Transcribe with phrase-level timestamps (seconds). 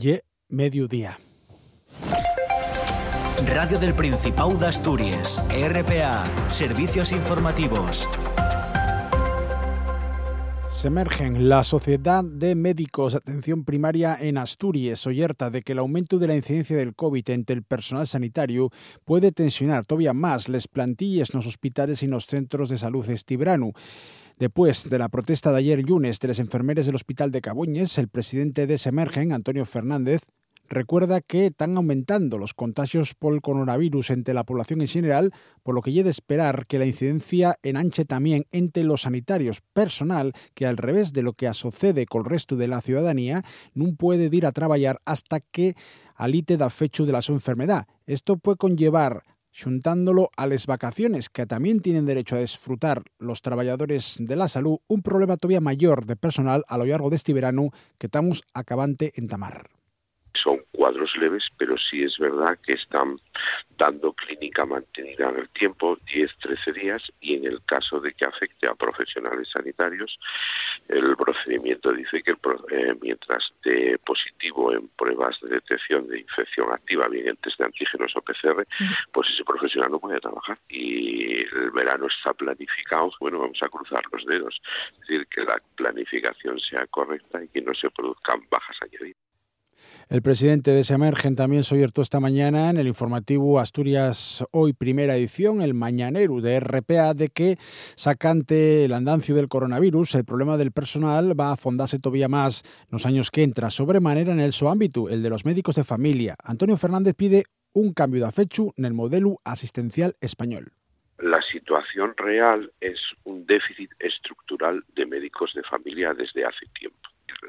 [0.00, 0.18] y
[0.48, 1.18] mediodía.
[3.46, 8.08] Radio del Principado de Asturias, RPA, Servicios Informativos.
[10.68, 15.78] Se emergen la Sociedad de Médicos de Atención Primaria en Asturias, oyerta de que el
[15.78, 18.70] aumento de la incidencia del COVID entre el personal sanitario
[19.04, 23.08] puede tensionar todavía más las plantillas en los hospitales y en los centros de salud
[23.08, 23.72] estibranu.
[24.38, 28.08] Después de la protesta de ayer lunes de las enfermeras del Hospital de Cabuñes, el
[28.08, 30.22] presidente de Semergen, Antonio Fernández,
[30.68, 35.76] recuerda que están aumentando los contagios por el coronavirus entre la población en general, por
[35.76, 40.66] lo que llega de esperar que la incidencia enanche también entre los sanitarios personal, que
[40.66, 44.46] al revés de lo que sucede con el resto de la ciudadanía, no puede ir
[44.46, 45.76] a trabajar hasta que
[46.16, 47.86] alite da fecho de la su enfermedad.
[48.04, 49.22] Esto puede conllevar
[49.62, 54.78] juntándolo a las vacaciones que también tienen derecho a disfrutar los trabajadores de la salud,
[54.88, 59.12] un problema todavía mayor de personal a lo largo de este verano que estamos acabante
[59.16, 59.73] en Tamar
[60.34, 63.18] son cuadros leves, pero sí es verdad que están
[63.76, 68.66] dando clínica mantenida en el tiempo, 10-13 días, y en el caso de que afecte
[68.68, 70.18] a profesionales sanitarios,
[70.88, 72.32] el procedimiento dice que
[72.70, 77.66] eh, mientras de positivo en pruebas de detección de infección activa, bien en test de
[77.66, 78.66] antígenos o PCR,
[79.12, 80.58] pues ese profesional no puede trabajar.
[80.68, 84.60] Y el verano está planificado, bueno, vamos a cruzar los dedos,
[84.92, 89.23] es decir, que la planificación sea correcta y que no se produzcan bajas añadidas.
[90.10, 95.16] El presidente de Semergen también se oyertó esta mañana en el informativo Asturias Hoy Primera
[95.16, 97.56] Edición, el mañanero de RPA, de que
[97.94, 103.06] sacante el andancio del coronavirus, el problema del personal va a fondarse todavía más los
[103.06, 106.36] años que entra, sobremanera en el su ámbito, el de los médicos de familia.
[106.44, 110.72] Antonio Fernández pide un cambio de afechu en el modelo asistencial español.
[111.18, 117.03] La situación real es un déficit estructural de médicos de familia desde hace tiempo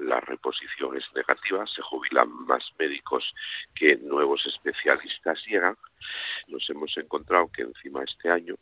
[0.06, 3.34] la reposición es negativa, se jubilan más médicos
[3.73, 5.75] que nuevos especialistas llegan.
[6.47, 8.56] Nos hemos encontrado que encima este año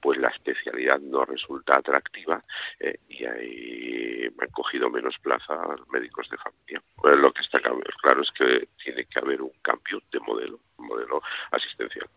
[0.00, 2.42] pues la especialidad no resulta atractiva
[2.80, 5.54] eh, y hay, han cogido menos plaza
[5.90, 6.82] médicos de familia.
[7.02, 12.08] lo que está claro es que tiene que haber un cambio de modelo, modelo asistencial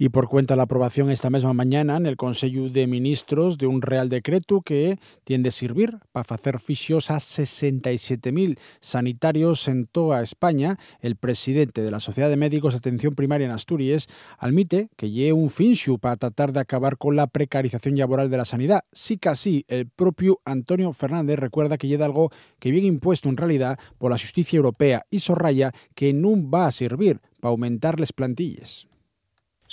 [0.00, 3.82] y por cuenta la aprobación esta misma mañana en el Consejo de Ministros de un
[3.82, 10.78] Real Decreto que tiende a servir para hacer fisios a 67.000 sanitarios en toda España.
[11.00, 15.34] El presidente de la Sociedad de Médicos de Atención Primaria en Asturias admite que lleve
[15.34, 18.84] un finchu para tratar de acabar con la precarización laboral de la sanidad.
[18.92, 23.78] Sí casi el propio Antonio Fernández recuerda que lleva algo que viene impuesto en realidad
[23.98, 28.89] por la justicia europea y sorraya que no va a servir para aumentar las plantillas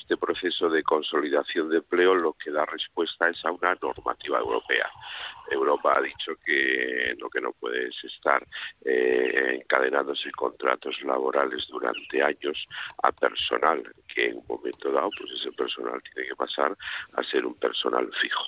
[0.08, 4.90] este proceso de consolidación de empleo lo que da respuesta es a una normativa europea.
[5.52, 8.42] Europa ha dicho que lo que no puede es estar
[8.86, 12.66] eh, encadenándose contratos laborales durante años
[13.04, 16.78] a personal que en un momento dado pues ese personal tiene que pasar
[17.14, 18.44] a ser un personal fijo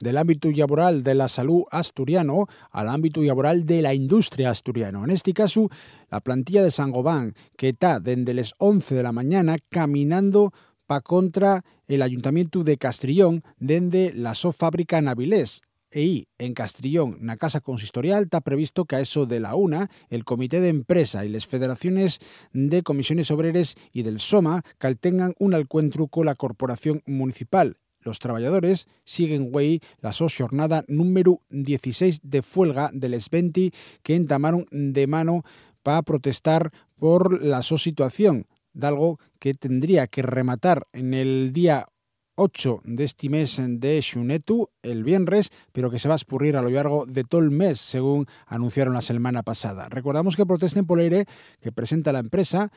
[0.00, 5.04] del ámbito laboral de la salud asturiano al ámbito laboral de la industria asturiano.
[5.04, 5.68] En este caso,
[6.10, 10.52] la plantilla de Sangobán, que está desde las 11 de la mañana caminando
[10.88, 15.60] pa contra el Ayuntamiento de Castrillón dende la so fábrica Navilés.
[15.90, 20.24] E en Castrillón, na Casa Consistorial, está previsto que a eso de la una, el
[20.24, 22.20] Comité de Empresa y las federaciones
[22.52, 27.76] de comisiones obreras y del SOMA caltengan un encuentro con la Corporación Municipal.
[28.00, 33.72] Los trabajadores siguen güey la so jornada número 16 de fuelga del S20
[34.02, 35.42] que entamaron de mano
[35.82, 38.46] para protestar por la so situación
[38.78, 41.88] de algo que tendría que rematar en el día
[42.36, 46.62] 8 de este mes de Xunetu, el viernes, pero que se va a escurrir a
[46.62, 49.88] lo largo de todo el mes, según anunciaron la semana pasada.
[49.88, 51.26] Recordamos que Protesten Poleire,
[51.60, 52.70] que presenta la empresa,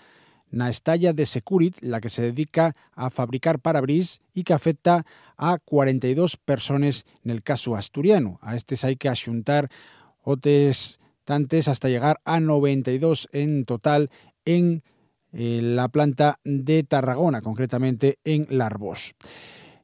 [0.49, 5.05] na estalla de Securit, la que se dedica a fabricar parabris y que afecta
[5.37, 8.37] a 42 personas en el caso asturiano.
[8.41, 9.69] A estos hay que asuntar
[10.23, 14.09] otros tantes hasta llegar a 92 en total
[14.43, 14.83] en
[15.31, 19.15] la planta de Tarragona, concretamente en Larbos.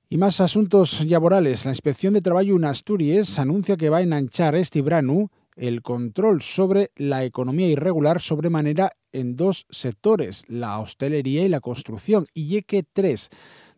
[0.10, 1.66] Y más asuntos laborales.
[1.66, 6.42] La Inspección de Trabajo en Asturias anuncia que va a enanchar este verano el control
[6.42, 12.84] sobre la economía irregular sobremanera en dos sectores, la hostelería y la construcción, y que
[12.84, 13.30] tres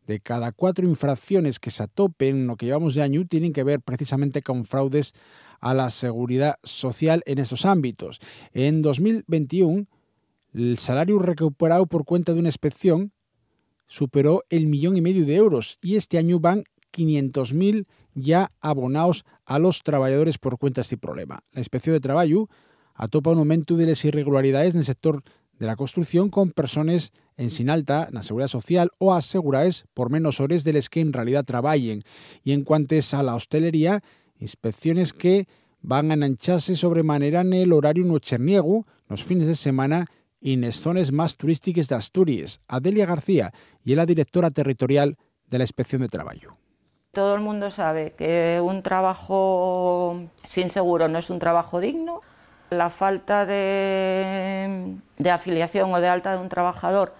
[0.05, 3.63] de cada cuatro infracciones que se atopen en lo que llevamos de año tienen que
[3.63, 5.13] ver precisamente con fraudes
[5.59, 8.19] a la seguridad social en esos ámbitos.
[8.53, 9.85] En 2021
[10.53, 13.11] el salario recuperado por cuenta de una inspección
[13.87, 16.63] superó el millón y medio de euros y este año van
[16.93, 17.85] 500.000
[18.15, 21.41] ya abonados a los trabajadores por cuenta de este problema.
[21.53, 22.49] La Inspección de Trabajo
[22.95, 25.23] atopa un aumento de las irregularidades en el sector
[25.57, 30.39] de la construcción con personas en sin alta la seguridad social o aseguradas por menos
[30.39, 32.03] horas de las que en realidad trabajen.
[32.43, 34.01] Y en cuanto a la hostelería,
[34.39, 35.47] inspecciones que
[35.81, 40.07] van a enancharse sobremanera en el horario no cherniego, los fines de semana
[40.41, 40.71] y en
[41.11, 42.61] más turísticas de Asturias.
[42.67, 43.51] Adelia García
[43.83, 46.57] y es la directora territorial de la Inspección de Trabajo.
[47.11, 52.21] Todo el mundo sabe que un trabajo sin seguro no es un trabajo digno.
[52.69, 54.95] La falta de,
[55.31, 57.13] afiliación o de alta de un trabajador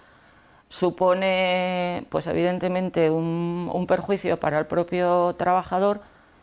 [0.68, 6.02] supone, pues evidentemente, un, perjuicio para el propio trabajador,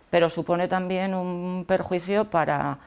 [0.09, 2.79] pero supone también un perjuicio para,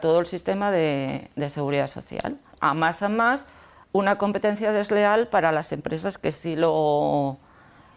[0.00, 2.38] todo el sistema de seguridad social.
[2.64, 3.46] A más a más,
[3.92, 7.36] una competencia desleal para las empresas que sí lo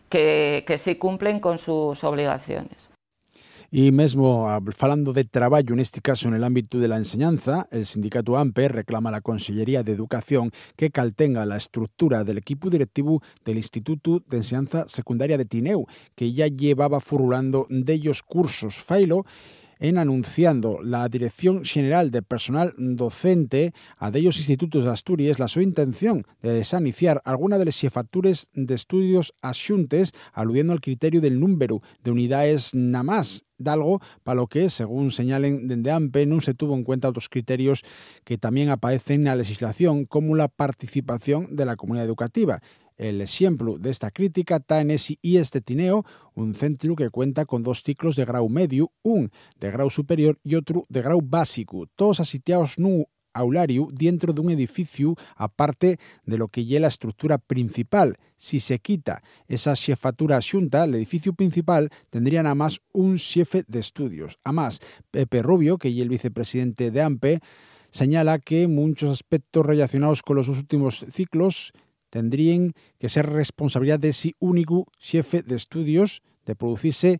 [0.10, 2.90] que, que sí cumplen con sus obligaciones.
[3.72, 8.36] Y mesmo falando de trabajo, en este caso el ámbito de la enseñanza, el sindicato
[8.36, 13.58] AMPE reclama a la Consellería de Educación que caltenga la estructura del equipo directivo del
[13.58, 19.26] Instituto de Enseñanza Secundaria de Tineu, que ya llevaba furulando de ellos cursos failo
[19.80, 25.48] en anunciando la Dirección General de Personal Docente a de ellos institutos de Asturias la
[25.48, 31.40] su intención de desaniciar alguna de las jefaturas de estudios asuntes aludiendo al criterio del
[31.40, 36.54] número de unidades nada más algo para lo que, según señalen desde AMPE, no se
[36.54, 37.84] tuvo en cuenta otros criterios
[38.24, 42.62] que también aparecen en la legislación, como la participación de la comunidad educativa.
[42.98, 46.04] El ejemplo de esta crítica está en ese IES de Tineo,
[46.34, 50.56] un centro que cuenta con dos ciclos de grado medio, un de grado superior y
[50.56, 56.48] otro de grado básico, todos asitiados un aulario dentro de un edificio aparte de lo
[56.48, 58.18] que es la estructura principal.
[58.36, 63.80] Si se quita esa jefatura asunta, el edificio principal tendría nada más un jefe de
[63.80, 64.40] estudios.
[64.44, 64.80] Además,
[65.12, 67.40] Pepe Rubio, que es el vicepresidente de AMPE,
[67.90, 71.74] señala que muchos aspectos relacionados con los últimos ciclos
[72.10, 77.20] tendrían que ser responsabilidad de ese único jefe de estudios de producirse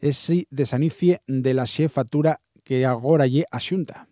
[0.00, 4.08] ese desanicie de la jefatura que ahora lle asunta.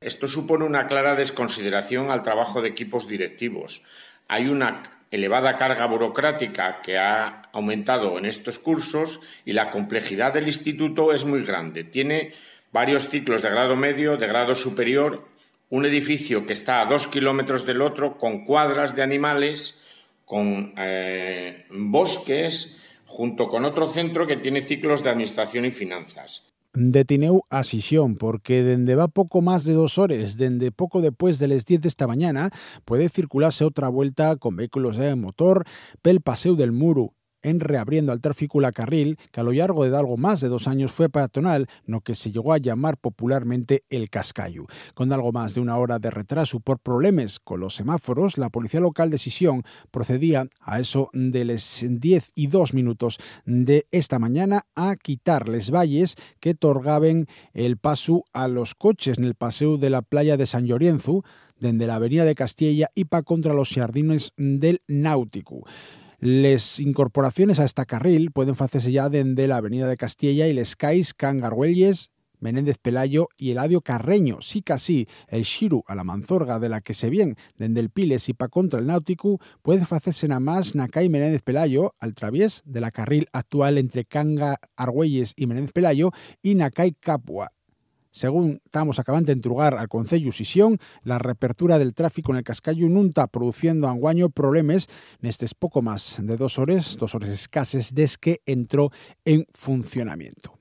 [0.00, 3.82] Esto supone una clara desconsideración al trabajo de equipos directivos.
[4.28, 10.48] Hay una elevada carga burocrática que ha aumentado en estos cursos y la complejidad del
[10.48, 11.84] instituto es muy grande.
[11.84, 12.32] Tiene
[12.72, 15.28] varios ciclos de grado medio, de grado superior
[15.74, 19.84] un edificio que está a dos kilómetros del otro, con cuadras de animales,
[20.24, 26.54] con eh, bosques, junto con otro centro que tiene ciclos de administración y finanzas.
[26.74, 31.48] Detineu a Sisión, porque dende va poco más de dos horas, dende poco después de
[31.48, 32.50] las 10 de esta mañana,
[32.84, 35.64] puede circularse otra vuelta con vehículos de motor
[36.02, 39.96] pel Paseo del Muro, en reabriendo al tráfico la carril, que a lo largo de
[39.96, 44.10] algo más de dos años fue peatonal, lo que se llegó a llamar popularmente el
[44.10, 44.66] Cascayu.
[44.94, 48.80] Con algo más de una hora de retraso por problemas con los semáforos, la policía
[48.80, 54.66] local de Sisión procedía a eso de las 10 y 2 minutos de esta mañana
[54.74, 59.90] a quitar les valles que torgaben el paso a los coches en el paseo de
[59.90, 61.22] la playa de San Llorenzo,
[61.58, 65.64] desde la avenida de Castilla y pa contra los jardines del Náutico.
[66.24, 70.74] Les incorporaciones a esta carril pueden hacerse ya desde la Avenida de Castilla y les
[70.74, 74.38] Cais, Cangarhuelles, Menéndez Pelayo y Eladio Carreño.
[74.40, 78.26] Sí casi el Shiru a la Manzorga de la que se viene desde el Piles
[78.30, 82.80] y pa contra el Náutico puede hacerse nada más Nacay Menéndez Pelayo al través de
[82.80, 87.52] la carril actual entre Canga Argüelles y Menéndez Pelayo y Nacay Capua.
[88.14, 92.88] Según estamos acabando de entrugar al Concello Sisión, la reapertura del tráfico en el Cascayo
[92.88, 94.86] no está produciendo anguaño problemas
[95.18, 98.92] nestes poco más de dos horas, dos horas escasas desde que entró
[99.24, 100.60] en funcionamiento.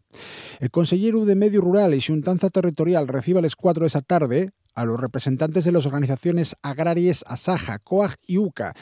[0.60, 4.50] El consejero de Medio Rural y Xuntanza Territorial recibe a las 4 de esa tarde
[4.74, 8.74] a los representantes de las organizaciones agrarias Asaja, COAG y UCA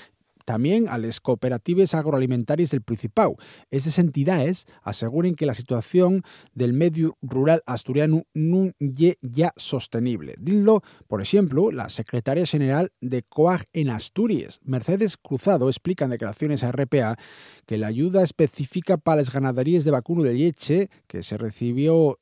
[0.46, 3.36] también a las cooperativas agroalimentarias del Principado.
[3.70, 10.36] Estas entidades aseguren que la situación del medio rural asturiano no es ya sostenible.
[10.40, 16.64] Dildo, por ejemplo, la secretaria general de COAG en Asturias, Mercedes Cruzado, explica en declaraciones
[16.64, 17.18] a RPA
[17.66, 22.20] que la ayuda específica para las ganaderías de vacuno de leche que se recibió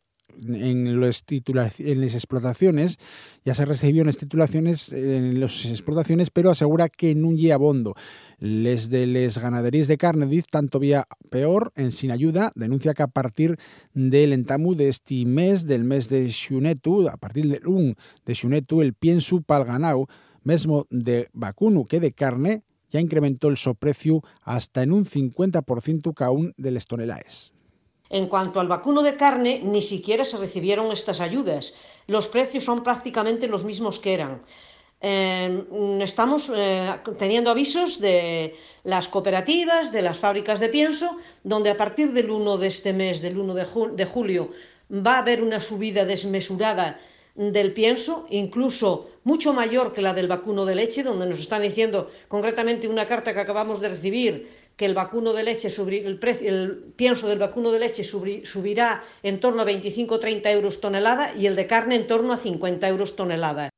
[0.47, 2.99] en, los en las explotaciones,
[3.45, 7.95] ya se recibió en las titulaciones en las explotaciones, pero asegura que no llega abondo.
[8.39, 13.03] Les de les ganaderías de carne diz tanto vía peor en sin ayuda, denuncia que
[13.03, 13.57] a partir
[13.93, 17.95] del entamu de este mes, del mes de Xunetu, a partir del 1
[18.25, 20.07] de Xunetu, el pienso pal ganado,
[20.43, 26.31] mesmo de vacuno que de carne, ya incrementó el soprecio hasta en un 50% cada
[26.31, 27.53] un de les tonelaes.
[28.09, 31.73] En cuanto al vacuno de carne, ni siquiera se recibieron estas ayudas.
[32.07, 34.41] los precios son prácticamente los mismos que eran.
[35.01, 41.77] Em, estamos eh, teniendo avisos de las cooperativas, de las fábricas de pienso, donde a
[41.77, 43.53] partir del 1 de este mes, del 1
[43.95, 44.49] de, julio,
[44.91, 46.99] va a haber una subida desmesurada
[47.35, 52.09] del pienso, incluso mucho mayor que la del vacuno de leche, donde nos están diciendo
[52.27, 57.27] concretamente una carta que acabamos de recibir que el vacuno de leche, el, el pienso
[57.27, 61.97] del vacuno de leche subirá en torno a 25-30 euros tonelada y el de carne
[61.97, 63.68] en torno a 50 euros tonelada.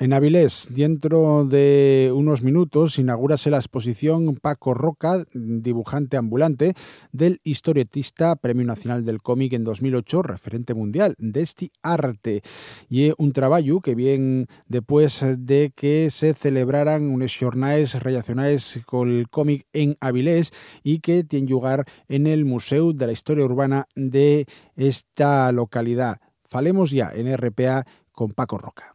[0.00, 6.74] En Avilés, dentro de unos minutos, inaugurase la exposición Paco Roca, dibujante ambulante,
[7.10, 12.42] del historietista Premio Nacional del Cómic en 2008, referente mundial de este arte.
[12.88, 19.28] Y un trabajo que viene después de que se celebraran unos jornales relacionados con el
[19.28, 20.52] cómic en Avilés
[20.84, 26.20] y que tiene lugar en el Museo de la Historia Urbana de esta localidad.
[26.44, 28.94] Falemos ya en RPA con Paco Roca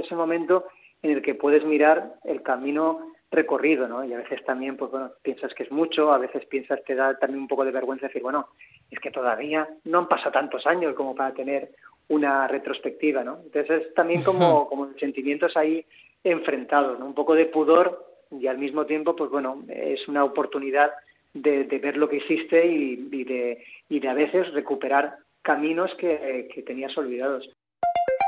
[0.00, 0.66] ese momento
[1.02, 4.04] en el que puedes mirar el camino recorrido, ¿no?
[4.04, 7.18] Y a veces también, pues bueno, piensas que es mucho, a veces piensas, te da
[7.18, 8.48] también un poco de vergüenza decir, bueno,
[8.90, 11.70] es que todavía no han pasado tantos años como para tener
[12.08, 13.40] una retrospectiva, ¿no?
[13.44, 15.84] Entonces es también como, como sentimientos ahí
[16.24, 17.06] enfrentados, ¿no?
[17.06, 20.90] Un poco de pudor y al mismo tiempo, pues bueno, es una oportunidad
[21.34, 26.62] de, ver lo que hiciste y, de, y de a veces recuperar caminos que, que
[26.62, 27.48] tenías olvidados.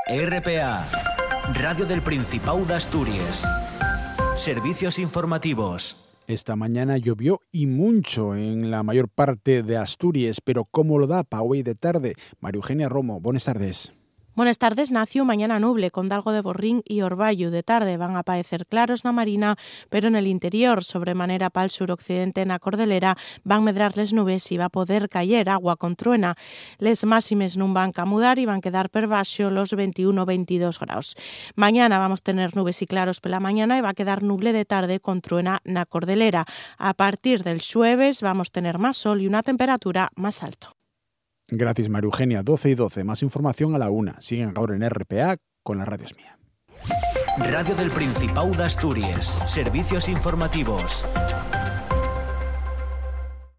[0.07, 1.10] RPA
[1.53, 3.47] Radio del Principado de Asturias.
[4.35, 6.07] Servicios informativos.
[6.27, 11.23] Esta mañana llovió y mucho en la mayor parte de Asturias, pero ¿cómo lo da
[11.23, 12.15] para hoy de tarde?
[12.39, 13.91] María Eugenia Romo, buenas tardes.
[14.33, 15.25] Buenas tardes, Nacio.
[15.25, 17.51] Mañana nuble, con dalgo de borrín y orvallo.
[17.51, 19.57] De tarde van a aparecer claros na marina,
[19.89, 24.65] pero en el interior, sobremanera pal suroccidente na Cordelera, van medrar les nubes y va
[24.65, 26.39] a poder caer agua con truena.
[26.79, 31.19] Les máximes non van a mudar y van a quedar per baixo los 21-22 grados.
[31.59, 34.63] Mañana vamos a tener nubes y claros pela mañana y va a quedar nuble de
[34.63, 36.47] tarde con truena na Cordelera.
[36.79, 40.71] A partir del jueves vamos a tener más sol y una temperatura más alta.
[41.51, 42.43] Gracias, María Eugenia.
[42.43, 43.03] 12 y 12.
[43.03, 44.19] Más información a la una.
[44.21, 46.37] Siguen ahora en RPA con la radio mía.
[47.37, 49.41] Radio del Principado de Asturias.
[49.45, 51.05] Servicios informativos.